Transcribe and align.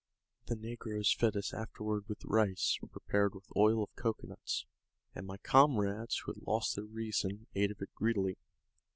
The 0.47 0.55
negroes 0.55 1.13
fed 1.13 1.37
us 1.37 1.53
afterward 1.53 2.05
with 2.09 2.25
rice, 2.25 2.79
prepared 2.89 3.35
with 3.35 3.45
oil 3.55 3.83
of 3.83 3.95
cocoanuts; 3.95 4.65
and 5.13 5.27
my 5.27 5.37
comrades, 5.37 6.17
who 6.25 6.33
had 6.33 6.41
lost 6.41 6.75
their 6.75 6.85
reason, 6.85 7.45
ate 7.53 7.69
of 7.69 7.83
it 7.83 7.93
greedily. 7.93 8.39